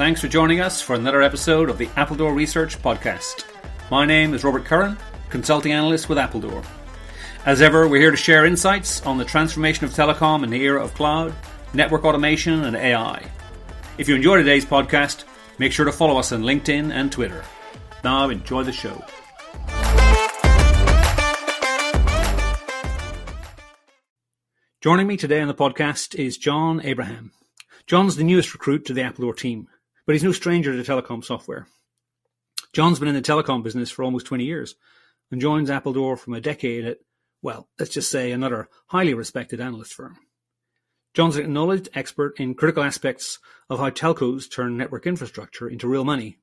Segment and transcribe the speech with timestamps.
[0.00, 3.44] Thanks for joining us for another episode of the Appledore Research Podcast.
[3.90, 4.96] My name is Robert Curran,
[5.28, 6.64] consulting analyst with Appledore.
[7.44, 10.82] As ever, we're here to share insights on the transformation of telecom in the era
[10.82, 11.34] of cloud,
[11.74, 13.22] network automation, and AI.
[13.98, 15.24] If you enjoy today's podcast,
[15.58, 17.44] make sure to follow us on LinkedIn and Twitter.
[18.02, 19.04] Now, enjoy the show.
[24.80, 27.32] Joining me today on the podcast is John Abraham.
[27.86, 29.68] John's the newest recruit to the Appledore team,
[30.10, 31.68] but he's no stranger to telecom software.
[32.72, 34.74] John's been in the telecom business for almost 20 years
[35.30, 36.98] and joins Appledore from a decade at,
[37.42, 40.16] well, let's just say another highly respected analyst firm.
[41.14, 46.02] John's an acknowledged expert in critical aspects of how telcos turn network infrastructure into real
[46.02, 46.38] money,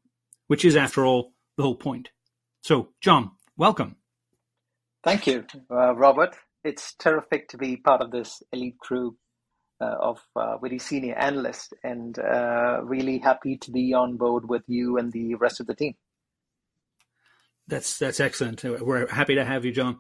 [0.47, 2.11] which is, after all, the whole point.
[2.61, 3.97] So, John, welcome.
[5.03, 9.16] Thank you, uh, Robert it's terrific to be part of this elite crew
[9.86, 14.97] of uh, very senior analysts and uh, really happy to be on board with you
[14.97, 15.95] and the rest of the team.
[17.67, 18.64] That's that's excellent.
[18.64, 20.00] We're happy to have you, John.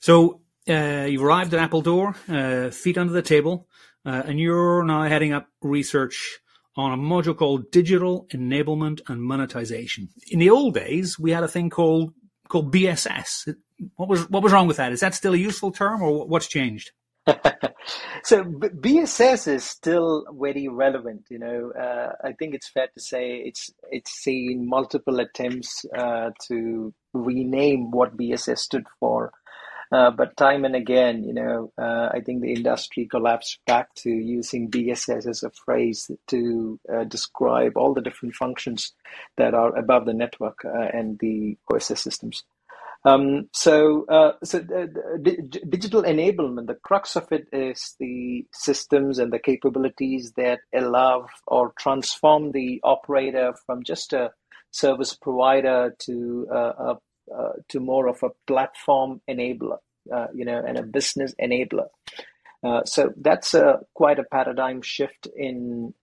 [0.00, 3.68] So uh, you've arrived at Appledore, uh, feet under the table,
[4.04, 6.40] uh, and you're now heading up research
[6.76, 10.08] on a module called Digital Enablement and Monetization.
[10.30, 12.12] In the old days, we had a thing called
[12.48, 13.54] called BSS.
[13.96, 14.92] What was what was wrong with that?
[14.92, 16.92] Is that still a useful term, or what's changed?
[18.24, 21.26] So BSS is still very relevant.
[21.30, 26.30] You know, uh, I think it's fair to say it's it's seen multiple attempts uh,
[26.48, 29.32] to rename what BSS stood for.
[29.92, 34.10] Uh, but time and again, you know, uh, I think the industry collapsed back to
[34.10, 38.92] using BSS as a phrase to uh, describe all the different functions
[39.36, 42.44] that are above the network uh, and the OSS systems.
[43.04, 44.60] Um, so, uh, so
[45.68, 51.72] digital enablement, the crux of it is the systems and the capabilities that allow or
[51.78, 54.32] transform the operator from just a
[54.70, 56.98] service provider to uh, a,
[57.34, 59.78] uh, to more of a platform enabler,
[60.14, 61.86] uh, you know, and a business enabler.
[62.62, 65.94] Uh, so that's a quite a paradigm shift in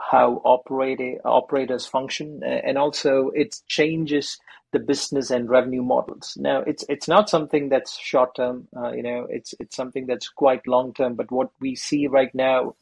[0.00, 4.38] how operator, operators function, and also it changes
[4.72, 6.36] the business and revenue models.
[6.38, 8.68] Now, it's it's not something that's short term.
[8.76, 11.14] Uh, you know, it's it's something that's quite long term.
[11.14, 12.74] But what we see right now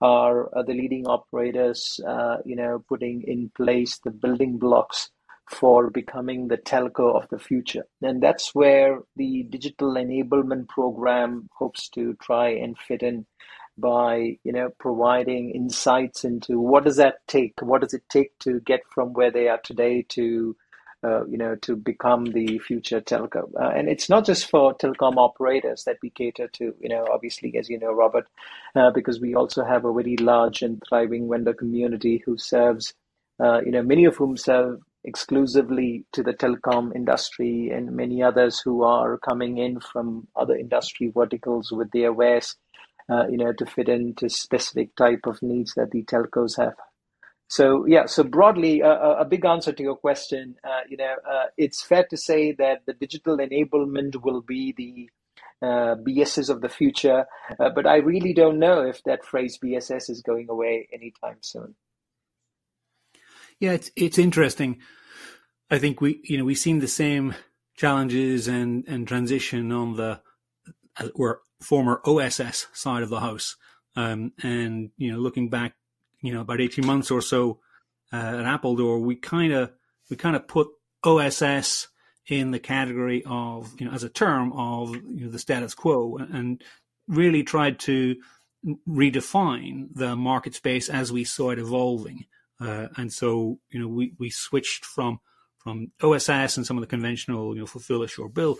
[0.00, 5.10] are, are the leading operators, uh, you know, putting in place the building blocks
[5.50, 7.84] for becoming the telco of the future.
[8.00, 13.26] And that's where the digital enablement program hopes to try and fit in
[13.78, 18.60] by you know providing insights into what does that take what does it take to
[18.60, 20.54] get from where they are today to
[21.02, 23.50] uh, you know, to become the future telco.
[23.60, 27.56] Uh, and it's not just for telecom operators that we cater to, you know, obviously,
[27.58, 28.26] as you know, Robert,
[28.76, 32.92] uh, because we also have a very large and thriving vendor community who serves,
[33.42, 38.60] uh, you know, many of whom serve exclusively to the telecom industry and many others
[38.60, 42.56] who are coming in from other industry verticals with their wares,
[43.08, 46.74] you know, to fit into specific type of needs that the telcos have.
[47.52, 51.48] So yeah, so broadly, uh, a big answer to your question, uh, you know, uh,
[51.58, 55.10] it's fair to say that the digital enablement will be the
[55.60, 57.26] uh, BSS of the future,
[57.60, 61.74] uh, but I really don't know if that phrase BSS is going away anytime soon.
[63.60, 64.78] Yeah, it's it's interesting.
[65.70, 67.34] I think we you know we've seen the same
[67.76, 70.22] challenges and and transition on the
[71.14, 73.56] or former OSS side of the house,
[73.96, 75.74] um, and you know looking back
[76.20, 77.60] you know about eighteen months or so
[78.12, 79.72] uh, at Appledore, we kind of
[80.10, 80.68] we kind of put
[81.04, 81.88] OSS
[82.28, 86.16] in the category of you know as a term of you know the status quo
[86.16, 86.62] and
[87.08, 88.16] really tried to
[88.88, 92.26] redefine the market space as we saw it evolving.
[92.60, 95.18] Uh, and so you know we we switched from
[95.58, 98.58] from OSS and some of the conventional you know fulfill assure bill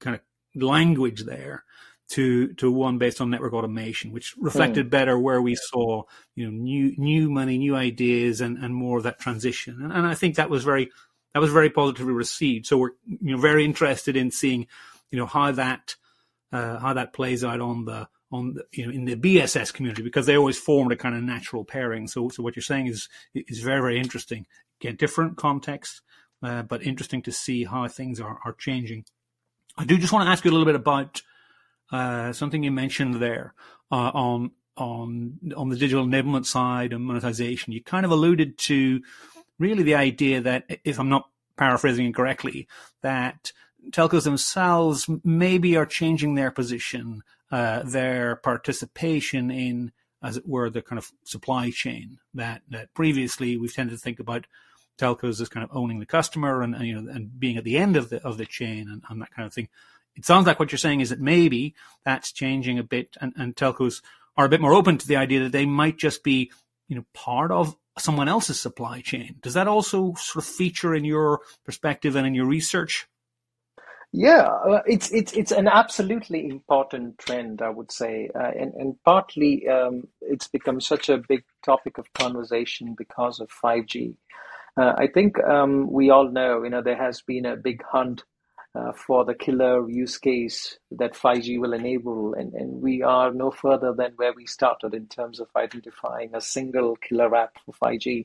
[0.00, 0.22] kind of
[0.54, 1.64] language there
[2.12, 4.90] to to one based on network automation, which reflected mm.
[4.90, 6.02] better where we saw
[6.34, 9.80] you know new new money, new ideas, and and more of that transition.
[9.82, 10.90] And, and I think that was very
[11.32, 12.66] that was very positively received.
[12.66, 14.66] So we're you know very interested in seeing
[15.10, 15.96] you know how that
[16.52, 20.02] uh, how that plays out on the on the, you know in the BSS community
[20.02, 22.08] because they always formed a kind of natural pairing.
[22.08, 24.46] So so what you're saying is is very very interesting.
[24.80, 26.02] Again, different context,
[26.42, 29.06] uh, but interesting to see how things are are changing.
[29.76, 31.22] I do just want to ask you a little bit about
[31.90, 33.54] uh, something you mentioned there
[33.90, 37.72] uh, on on on the digital enablement side and monetization.
[37.72, 39.02] You kind of alluded to
[39.58, 42.66] really the idea that, if I'm not paraphrasing it correctly,
[43.02, 43.52] that
[43.90, 49.92] telcos themselves maybe are changing their position, uh, their participation in
[50.22, 54.20] as it were, the kind of supply chain that that previously we've tended to think
[54.20, 54.46] about
[54.98, 57.76] telcos as kind of owning the customer and, and you know and being at the
[57.76, 59.68] end of the of the chain and, and, that kind of thing.
[60.14, 61.74] It sounds like what you're saying is that maybe
[62.04, 64.02] that's changing a bit, and, and telcos
[64.36, 66.50] are a bit more open to the idea that they might just be
[66.88, 69.36] you know part of someone else's supply chain.
[69.40, 73.06] Does that also sort of feature in your perspective and in your research?
[74.14, 79.02] Yeah, uh, it's it's it's an absolutely important trend, I would say, uh, and and
[79.04, 84.14] partly um, it's become such a big topic of conversation because of five G.
[84.76, 88.24] Uh, I think um, we all know, you know, there has been a big hunt
[88.74, 93.50] uh, for the killer use case that 5G will enable, and, and we are no
[93.50, 98.24] further than where we started in terms of identifying a single killer app for 5G.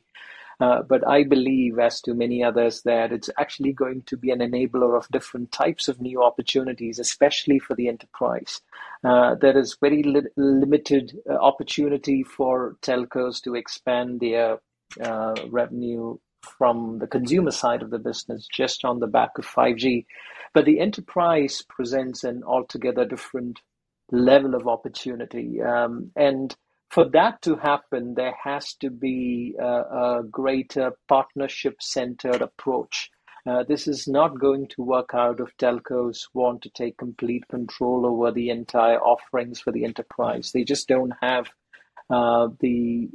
[0.60, 4.40] Uh, but I believe, as to many others, that it's actually going to be an
[4.40, 8.62] enabler of different types of new opportunities, especially for the enterprise.
[9.04, 14.60] Uh, there is very li- limited uh, opportunity for telcos to expand their
[15.04, 16.18] uh, revenue
[16.58, 20.06] from the consumer side of the business just on the back of 5G.
[20.54, 23.60] But the enterprise presents an altogether different
[24.12, 25.62] level of opportunity.
[25.62, 26.56] Um, and
[26.90, 33.12] for that to happen, there has to be a, a greater partnership centered approach.
[33.46, 38.06] Uh, this is not going to work out if telcos want to take complete control
[38.06, 40.52] over the entire offerings for the enterprise.
[40.52, 41.50] They just don't have
[42.10, 43.10] uh, the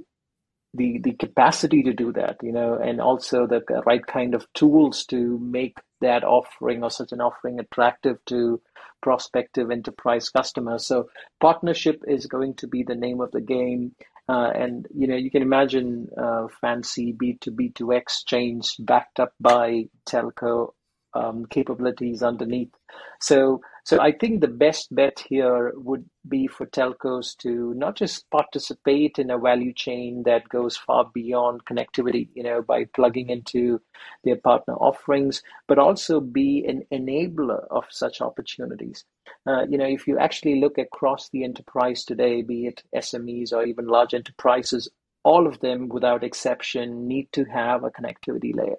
[0.75, 5.05] the the capacity to do that, you know, and also the right kind of tools
[5.07, 8.61] to make that offering or such an offering attractive to
[9.03, 10.87] prospective enterprise customers.
[10.87, 11.09] So
[11.41, 13.95] partnership is going to be the name of the game.
[14.29, 20.73] Uh, and you know you can imagine uh, fancy B2B2 exchange backed up by telco
[21.15, 22.73] um, capabilities underneath.
[23.21, 28.31] So so I think the best bet here would be for telcos to not just
[28.31, 33.81] participate in a value chain that goes far beyond connectivity, you know, by plugging into
[34.23, 39.05] their partner offerings, but also be an enabler of such opportunities.
[39.47, 43.65] Uh, you know, if you actually look across the enterprise today, be it SMEs or
[43.65, 44.89] even large enterprises,
[45.25, 48.77] all of them, without exception, need to have a connectivity layer.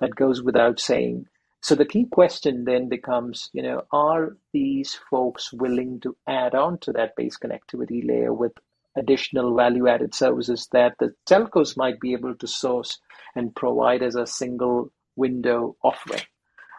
[0.00, 1.26] That goes without saying.
[1.62, 6.78] So the key question then becomes, you know, are these folks willing to add on
[6.78, 8.52] to that base connectivity layer with
[8.96, 12.98] additional value added services that the telcos might be able to source
[13.36, 16.22] and provide as a single window offering?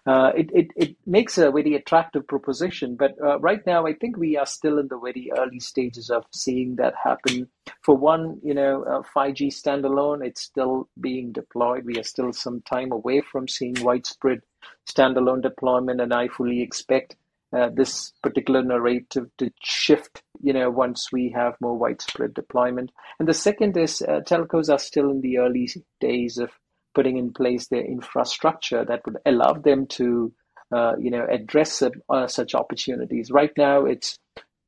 [0.07, 2.95] Uh, it, it, it makes a very attractive proposition.
[2.95, 6.25] But uh, right now, I think we are still in the very early stages of
[6.31, 7.47] seeing that happen.
[7.83, 11.85] For one, you know, uh, 5G standalone, it's still being deployed.
[11.85, 14.41] We are still some time away from seeing widespread
[14.89, 17.15] standalone deployment, and I fully expect
[17.53, 22.91] uh, this particular narrative to shift, you know, once we have more widespread deployment.
[23.19, 25.69] And the second is uh, telcos are still in the early
[25.99, 26.49] days of
[26.95, 30.33] putting in place their infrastructure that would allow them to,
[30.73, 33.31] uh, you know, address uh, such opportunities.
[33.31, 34.17] Right now, it's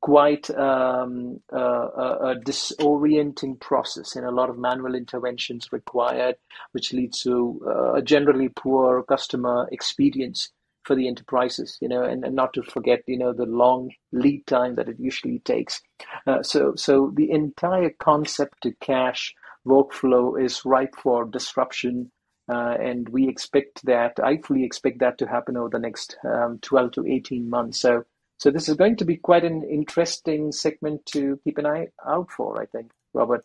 [0.04, 6.36] quite um, a, a, disorienting process and a lot of manual interventions required,
[6.72, 10.50] which leads to uh, a generally poor customer experience
[10.82, 14.46] for the enterprises, you know, and, and not to forget, you know, the long lead
[14.46, 15.80] time that it usually takes.
[16.26, 19.34] Uh, so, so the entire concept to cash
[19.66, 22.12] workflow is ripe for disruption.
[22.46, 26.58] Uh, and we expect that, I fully expect that to happen over the next um,
[26.60, 27.80] 12 to 18 months.
[27.80, 28.04] So,
[28.38, 32.30] so this is going to be quite an interesting segment to keep an eye out
[32.30, 33.44] for, I think, Robert.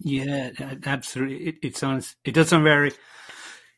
[0.00, 0.50] Yeah,
[0.86, 1.48] absolutely.
[1.48, 2.90] It, it sounds, it does sound very,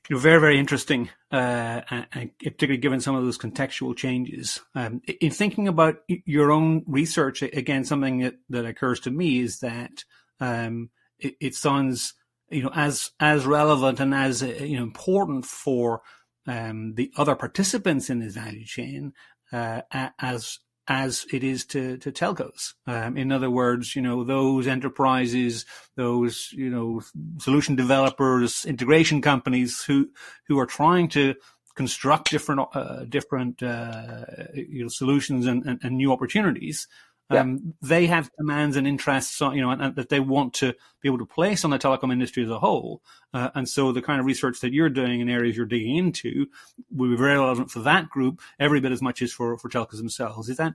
[0.08, 4.60] you know, very, very interesting, uh, and particularly given some of those contextual changes.
[4.74, 9.60] Um, in thinking about your own research, again, something that, that occurs to me is
[9.60, 10.04] that
[10.40, 12.14] um, it, it sounds
[12.52, 16.02] you know, as as relevant and as uh, you know important for
[16.46, 19.12] um, the other participants in this value chain
[19.52, 19.82] uh,
[20.18, 22.74] as as it is to, to telcos.
[22.86, 25.64] Um, in other words, you know, those enterprises,
[25.96, 27.02] those, you know,
[27.38, 30.10] solution developers, integration companies who,
[30.48, 31.34] who are trying to
[31.76, 36.88] construct different, uh, different, uh, you know, solutions and, and, and, new opportunities.
[37.40, 37.88] Um, yeah.
[37.88, 41.18] They have demands and interests, you know, and, and, that they want to be able
[41.18, 43.02] to place on the telecom industry as a whole.
[43.34, 46.46] Uh, and so the kind of research that you're doing in areas you're digging into
[46.94, 49.96] will be very relevant for that group every bit as much as for, for telcos
[49.96, 50.48] themselves.
[50.48, 50.74] Is that,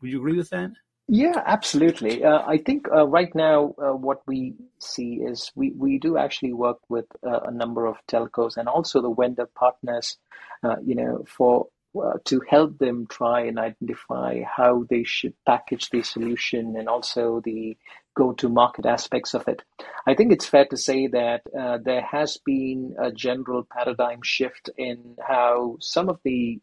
[0.00, 0.70] would you agree with that?
[1.06, 2.24] Yeah, absolutely.
[2.24, 6.54] Uh, I think uh, right now uh, what we see is we, we do actually
[6.54, 10.16] work with uh, a number of telcos and also the vendor partners,
[10.62, 15.90] uh, you know, for uh, to help them try and identify how they should package
[15.90, 17.76] the solution and also the
[18.16, 19.62] go to market aspects of it.
[20.06, 24.70] I think it's fair to say that uh, there has been a general paradigm shift
[24.76, 26.60] in how some of the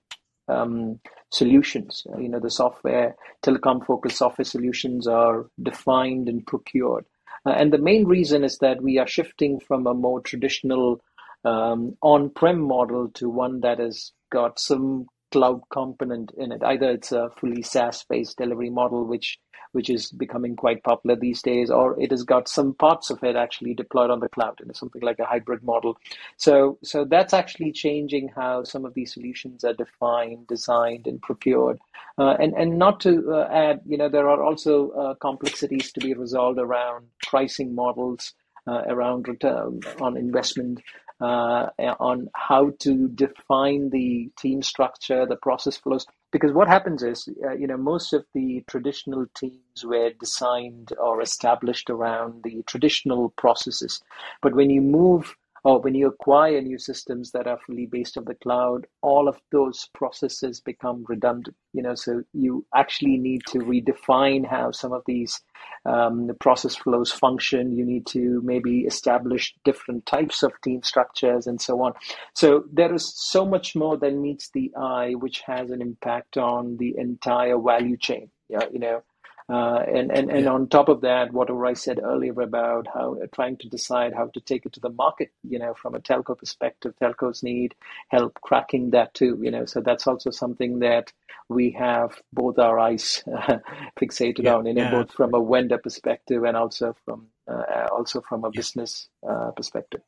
[0.47, 7.05] um, solutions, you know, the software, telecom focused software solutions are defined and procured.
[7.45, 11.01] Uh, and the main reason is that we are shifting from a more traditional
[11.43, 16.63] um, on prem model to one that has got some cloud component in it.
[16.63, 19.39] Either it's a fully SaaS based delivery model, which
[19.73, 23.35] which is becoming quite popular these days, or it has got some parts of it
[23.35, 25.97] actually deployed on the cloud in something like a hybrid model.
[26.37, 31.79] So, so that's actually changing how some of these solutions are defined, designed, and procured.
[32.17, 35.99] Uh, and and not to uh, add, you know, there are also uh, complexities to
[36.01, 38.33] be resolved around pricing models.
[38.67, 40.79] Uh, around return on investment,
[41.21, 41.67] uh,
[41.99, 46.05] on how to define the team structure, the process flows.
[46.31, 51.21] Because what happens is, uh, you know, most of the traditional teams were designed or
[51.21, 54.01] established around the traditional processes.
[54.41, 58.25] But when you move or when you acquire new systems that are fully based on
[58.25, 61.55] the cloud, all of those processes become redundant.
[61.73, 65.39] You know, so you actually need to redefine how some of these
[65.85, 67.71] um, the process flows function.
[67.71, 71.93] You need to maybe establish different types of team structures and so on.
[72.35, 76.77] So there is so much more than meets the eye, which has an impact on
[76.77, 78.31] the entire value chain.
[78.49, 79.03] Yeah, you know,
[79.49, 80.51] uh, and and, and yeah.
[80.51, 84.27] on top of that, whatever I said earlier about how uh, trying to decide how
[84.27, 87.75] to take it to the market, you know, from a telco perspective, telcos need
[88.09, 89.65] help cracking that too, you know.
[89.65, 91.11] So that's also something that
[91.49, 93.57] we have both our eyes uh,
[93.99, 94.91] fixated yeah, on, you know, yeah.
[94.91, 100.01] both from a vendor perspective and also from uh, also from a business uh, perspective.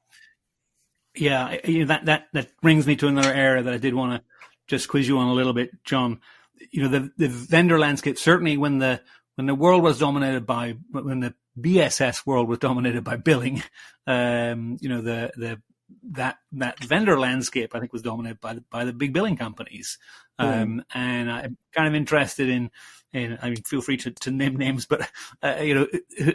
[1.15, 4.27] Yeah, that that that brings me to another area that I did want to
[4.67, 6.21] just quiz you on a little bit, John.
[6.71, 9.01] You know, the the vendor landscape certainly when the
[9.35, 13.63] when the world was dominated by when the BSS world was dominated by billing,
[14.07, 15.61] um, you know the the
[16.11, 19.97] that that vendor landscape I think was dominated by the, by the big billing companies,
[20.39, 20.45] mm.
[20.45, 22.71] um, and I'm kind of interested in
[23.11, 25.09] in I mean feel free to, to name names, but
[25.41, 26.33] uh, you know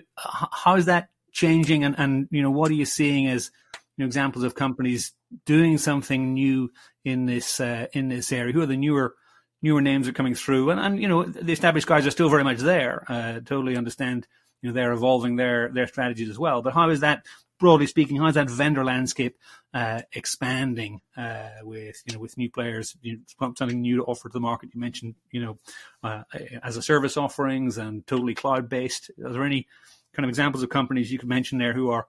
[0.52, 3.50] how is that changing, and and you know what are you seeing as
[3.96, 5.12] you know, examples of companies
[5.44, 6.70] doing something new
[7.04, 8.52] in this uh, in this area?
[8.52, 9.14] Who are the newer
[9.62, 12.44] newer names are coming through, and, and you know the established guys are still very
[12.44, 13.04] much there.
[13.08, 14.26] Uh, totally understand,
[14.62, 16.62] you know, they're evolving their their strategies as well.
[16.62, 17.26] But how is that,
[17.58, 19.36] broadly speaking, how is that vendor landscape
[19.74, 24.28] uh, expanding uh, with you know with new players, you know, something new to offer
[24.28, 24.70] to the market?
[24.74, 25.58] You mentioned, you know,
[26.02, 26.22] uh,
[26.62, 29.10] as a service offerings and totally cloud based.
[29.24, 29.66] Are there any
[30.14, 32.06] kind of examples of companies you could mention there who are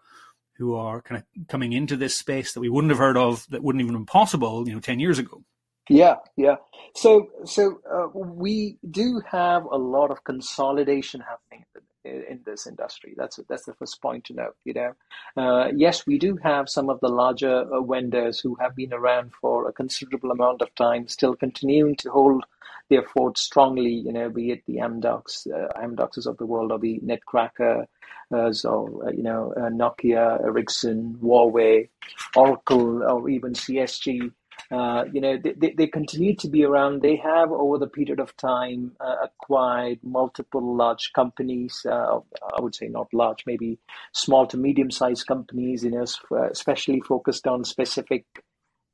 [0.58, 3.63] who are kind of coming into this space that we wouldn't have heard of, that
[3.63, 5.41] wouldn't even have been possible, you know, ten years ago?
[5.89, 6.58] Yeah, yeah.
[6.96, 11.65] So, so uh, we do have a lot of consolidation happening
[12.05, 13.13] in, in this industry.
[13.17, 14.55] That's that's the first point to note.
[14.65, 14.93] You know,
[15.38, 19.34] uh, yes, we do have some of the larger uh, vendors who have been around
[19.41, 22.46] for a considerable amount of time, still continuing to hold
[22.89, 23.89] their fort strongly.
[23.91, 27.86] You know, be it the Amdocs, uh, Amdocs of the world, or the Netcracker.
[28.31, 31.89] Uh, so, uh, you know, uh, Nokia, Ericsson, Huawei,
[32.36, 34.31] Oracle, or even CSG,
[34.72, 37.02] uh, you know, they, they continue to be around.
[37.02, 41.86] They have, over the period of time, uh, acquired multiple large companies.
[41.90, 42.20] Uh,
[42.56, 43.80] I would say not large, maybe
[44.14, 45.84] small to medium-sized companies.
[45.84, 48.26] You know, uh, especially focused on specific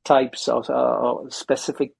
[0.04, 1.92] types of uh, specific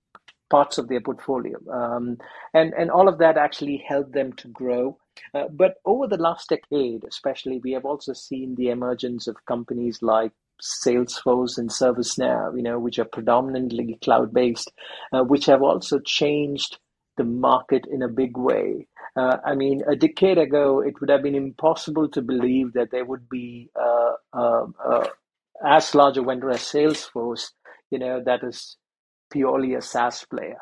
[0.49, 2.17] parts of their portfolio, um,
[2.55, 4.97] and and all of that actually helped them to grow.
[5.35, 9.99] Uh, but over the last decade, especially, we have also seen the emergence of companies
[10.01, 14.73] like Salesforce and ServiceNow, you know, which are predominantly cloud-based,
[15.13, 16.79] uh, which have also changed
[17.17, 18.87] the market in a big way.
[19.17, 23.05] Uh, I mean, a decade ago, it would have been impossible to believe that there
[23.05, 25.07] would be uh, uh, uh
[25.65, 27.53] as large a vendor as Salesforce,
[27.91, 28.77] you know, that is
[29.31, 30.59] purely a SaaS player.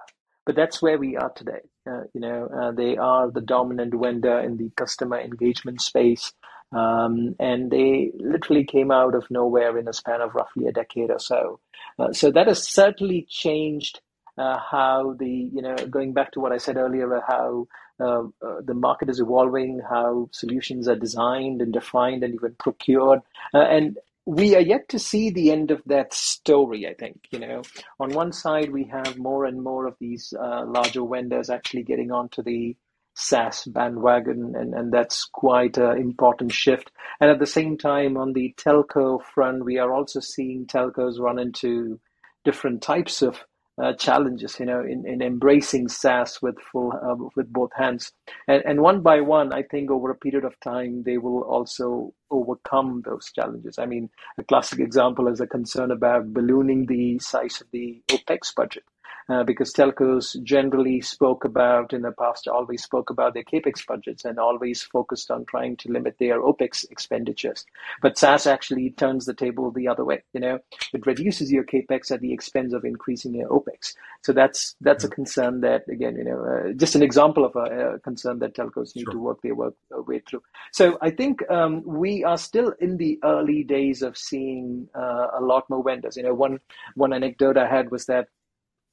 [0.46, 1.62] But that's where we are today.
[1.84, 6.32] Uh, you know, they are the dominant vendor in the customer engagement space.
[6.74, 11.10] Um, and they literally came out of nowhere in a span of roughly a decade
[11.10, 11.60] or so.
[11.98, 14.00] Uh, so that has certainly changed
[14.36, 17.68] uh, how the, you know, going back to what I said earlier, how
[18.00, 23.20] uh, uh the market is evolving, how solutions are designed and defined and even procured.
[23.54, 27.26] Uh, and we are yet to see the end of that story, I think.
[27.30, 27.62] You know,
[28.00, 32.10] on one side, we have more and more of these uh, larger vendors actually getting
[32.10, 32.76] onto the
[33.14, 36.90] SaaS bandwagon, and, and that's quite an important shift.
[37.20, 41.38] And at the same time, on the telco front, we are also seeing telcos run
[41.38, 42.00] into
[42.44, 43.44] different types of
[43.82, 48.12] uh, challenges, you know, in, in embracing SaaS with full uh, with both hands,
[48.46, 52.14] and and one by one, I think over a period of time they will also
[52.30, 53.78] overcome those challenges.
[53.78, 58.54] I mean, a classic example is a concern about ballooning the size of the OPEX
[58.54, 58.84] budget
[59.28, 64.24] uh, because telcos generally spoke about in the past always spoke about their capex budgets
[64.24, 67.64] and always focused on trying to limit their opex expenditures.
[68.02, 70.22] But SaaS actually turns the table the other way.
[70.32, 70.58] You know,
[70.92, 73.94] it reduces your capex at the expense of increasing your opex.
[74.22, 77.94] So that's that's a concern that again, you know, uh, just an example of a,
[77.94, 79.12] a, concern that telcos need sure.
[79.12, 80.42] to work their work uh, way through.
[80.72, 85.40] So I think um, we are still in the early days of seeing uh, a
[85.40, 86.16] lot more vendors.
[86.16, 86.60] You know, one
[86.94, 88.28] one anecdote I had was that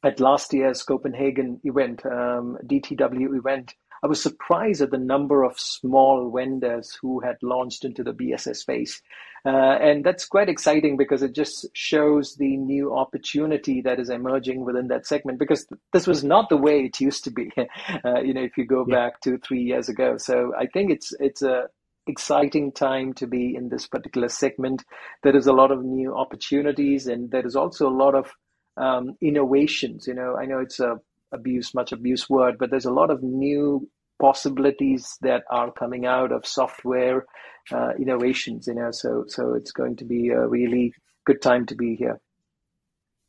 [0.03, 5.59] at last year's Copenhagen event, um, DTW event, I was surprised at the number of
[5.59, 9.01] small vendors who had launched into the BSS space.
[9.45, 14.65] Uh, and that's quite exciting because it just shows the new opportunity that is emerging
[14.65, 17.51] within that segment because th- this was not the way it used to be,
[18.05, 18.95] uh, you know, if you go yeah.
[18.95, 20.17] back two, three years ago.
[20.17, 21.67] So I think it's, it's a,
[22.07, 24.83] exciting time to be in this particular segment.
[25.23, 28.33] There is a lot of new opportunities and there is also a lot of
[28.77, 30.07] um, innovations.
[30.07, 30.99] You know, I know it's a
[31.31, 36.31] abuse, much abuse word, but there's a lot of new possibilities that are coming out
[36.31, 37.25] of software
[37.71, 38.67] uh, innovations.
[38.67, 40.93] You know, so so it's going to be a really
[41.25, 42.19] good time to be here.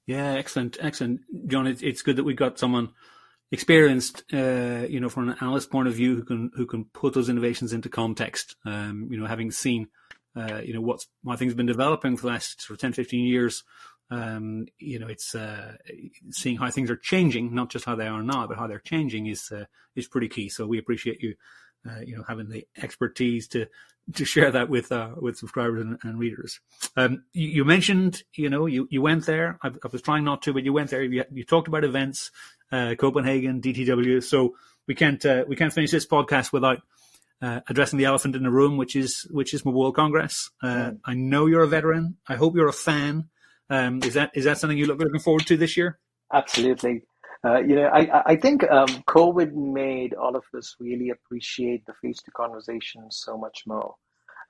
[0.06, 1.66] Yeah, excellent, excellent, John.
[1.66, 2.90] It's it's good that we've got someone
[3.52, 7.14] experienced, uh, you know, from an analyst point of view, who can who can put
[7.14, 8.56] those innovations into context.
[8.64, 9.88] Um, you know, having seen,
[10.34, 11.06] uh, you know, what's
[11.36, 13.62] things been developing for the last sort of 10, 15 years,
[14.12, 15.72] um, you know, it's uh,
[16.30, 19.26] seeing how things are changing, not just how they are now, but how they're changing
[19.26, 19.64] is uh,
[19.96, 20.50] is pretty key.
[20.50, 21.34] So we appreciate you,
[21.88, 23.68] uh, you know, having the expertise to
[24.14, 26.60] to share that with uh, with subscribers and, and readers.
[26.94, 29.58] Um, you, you, mentioned, you know, you, you went there.
[29.62, 31.02] I, I, was trying not to, but you went there.
[31.02, 32.30] You, you talked about events,
[32.70, 34.22] uh, Copenhagen, DTW.
[34.22, 36.82] So we can't uh, we can't finish this podcast without.
[37.40, 40.50] addressing the elephant in the room, which is which is Mobile Congress.
[40.62, 40.98] Mm.
[41.02, 42.18] I know you're a veteran.
[42.28, 43.30] I hope you're a fan.
[43.72, 45.98] Um, is that is that something you look looking forward to this year?
[46.30, 47.00] Absolutely.
[47.42, 51.94] Uh, you know, I, I think um, COVID made all of us really appreciate the
[52.02, 53.94] face to conversation so much more.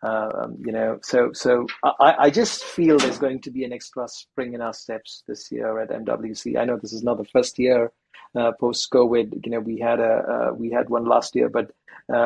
[0.02, 4.08] Um, you know, so so I, I just feel there's going to be an extra
[4.08, 6.58] spring in our steps this year at MWC.
[6.58, 7.92] I know this is not the first year
[8.34, 9.44] uh, post COVID.
[9.44, 11.70] You know, we had a uh, we had one last year, but
[12.12, 12.16] uh,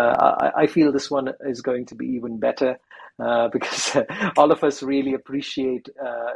[0.47, 2.79] I, I, feel this one is going to be even better
[3.19, 3.97] uh, because
[4.37, 6.31] all of us really appreciate uh,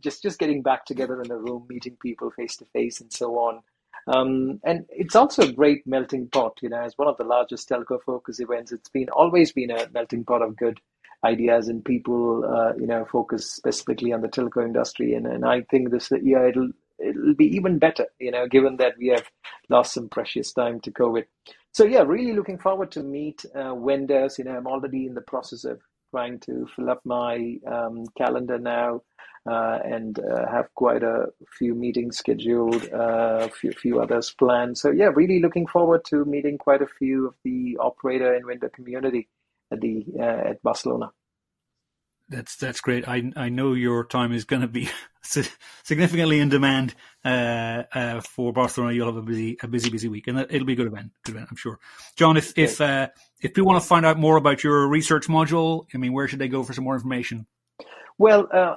[0.00, 3.38] just just getting back together in a room, meeting people face to face, and so
[3.38, 3.60] on.
[4.06, 6.58] Um, and it's also a great melting pot.
[6.62, 9.88] You know, as one of the largest telco focus events, it's been always been a
[9.92, 10.80] melting pot of good
[11.24, 12.44] ideas and people.
[12.44, 16.48] Uh, you know, focus specifically on the telco industry, and and I think this year
[16.48, 18.06] it'll it'll be even better.
[18.20, 19.28] You know, given that we have
[19.68, 21.24] lost some precious time to COVID.
[21.72, 24.38] So yeah, really looking forward to meet uh, vendors.
[24.38, 25.80] You know, I'm already in the process of
[26.16, 29.02] trying to fill up my um, calendar now
[29.46, 31.26] uh, and uh, have quite a
[31.58, 34.78] few meetings scheduled, a uh, few, few others planned.
[34.78, 38.70] So yeah, really looking forward to meeting quite a few of the operator and vendor
[38.70, 39.28] community
[39.70, 41.12] at the uh, at Barcelona.
[42.28, 43.06] That's that's great.
[43.06, 44.88] I I know your time is going to be
[45.84, 48.94] significantly in demand uh, uh, for Barcelona.
[48.94, 51.12] You'll have a busy a busy busy week, and it'll be a good event.
[51.24, 51.78] Good event, I'm sure.
[52.16, 53.08] John, if if uh,
[53.40, 56.40] if people want to find out more about your research module, I mean, where should
[56.40, 57.46] they go for some more information?
[58.18, 58.76] Well, uh,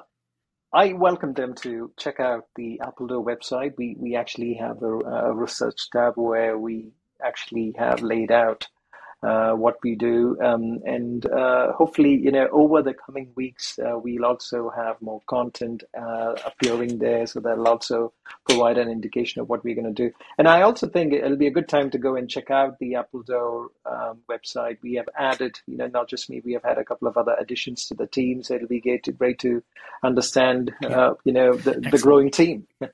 [0.71, 3.73] I welcome them to check out the Appledore website.
[3.77, 6.91] We we actually have a, a research tab where we
[7.23, 8.67] actually have laid out
[9.21, 10.37] uh, what we do.
[10.41, 15.21] Um, and uh, hopefully, you know, over the coming weeks, uh, we'll also have more
[15.27, 17.25] content uh, appearing there.
[17.27, 18.13] So that'll also
[18.47, 20.13] provide an indication of what we're going to do.
[20.37, 22.93] And I also think it'll be a good time to go and check out the
[22.95, 24.77] Appledore um, website.
[24.81, 27.35] We have added, you know, not just me, we have had a couple of other
[27.39, 28.43] additions to the team.
[28.43, 29.63] So it'll be great to, great to
[30.03, 32.67] understand, uh, you know, the, the growing team.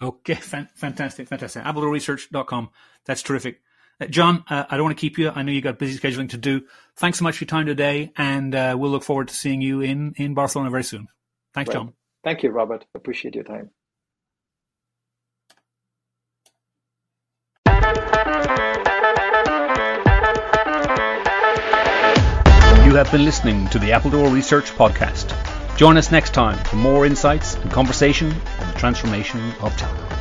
[0.00, 1.64] Okay, fantastic, fantastic.
[1.64, 2.70] AppledoreResearch.com.
[3.04, 3.60] That's terrific.
[4.00, 5.30] Uh, John, uh, I don't want to keep you.
[5.30, 6.62] I know you got busy scheduling to do.
[6.96, 9.80] Thanks so much for your time today, and uh, we'll look forward to seeing you
[9.80, 11.08] in, in Barcelona very soon.
[11.54, 11.92] Thanks, John.
[12.24, 12.84] Thank you, Robert.
[12.94, 13.70] Appreciate your time.
[22.84, 25.34] You have been listening to the Appledore Research Podcast.
[25.76, 30.17] Join us next time for more insights and conversation on the transformation of telecom.